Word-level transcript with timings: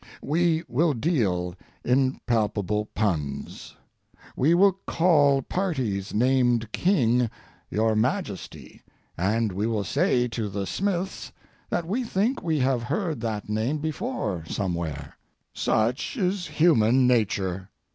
We 0.23 0.63
will 0.67 0.95
deal 0.95 1.53
in 1.85 2.19
palpable 2.25 2.85
puns. 2.95 3.75
We 4.35 4.55
will 4.55 4.71
call 4.87 5.43
parties 5.43 6.11
named 6.11 6.71
King 6.71 7.29
"Your 7.69 7.95
Majesty," 7.95 8.81
and 9.15 9.51
we 9.51 9.67
will 9.67 9.83
say 9.83 10.27
to 10.29 10.49
the 10.49 10.65
Smiths 10.65 11.31
that 11.69 11.85
we 11.87 12.03
think 12.03 12.41
we 12.41 12.57
have 12.61 12.81
heard 12.81 13.21
that 13.21 13.47
name 13.47 13.77
before 13.77 14.43
somewhere. 14.47 15.15
Such 15.53 16.17
is 16.17 16.47
human 16.47 17.05
nature. 17.05 17.69